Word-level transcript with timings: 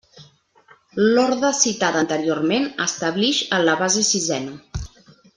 L'Orde 1.01 1.51
citada 1.57 1.99
anteriorment, 2.05 2.65
establix 2.89 3.41
en 3.59 3.65
la 3.67 3.75
base 3.83 4.05
sisena. 4.09 4.57